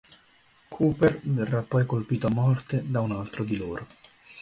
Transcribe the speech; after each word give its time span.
Cooper 0.69 1.19
verrà 1.21 1.61
poi 1.61 1.85
colpito 1.85 2.25
a 2.25 2.31
morte 2.31 2.83
da 2.89 3.01
un 3.01 3.11
altro 3.11 3.43
di 3.43 3.55
loro. 3.55 3.85